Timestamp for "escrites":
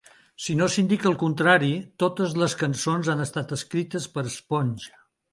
3.57-4.07